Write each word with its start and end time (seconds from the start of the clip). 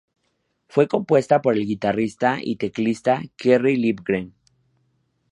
Fue 0.67 0.87
compuesta 0.87 1.43
por 1.43 1.53
el 1.53 1.67
guitarrista 1.67 2.39
y 2.41 2.55
teclista 2.55 3.21
Kerry 3.37 3.75
Livgren. 3.77 4.33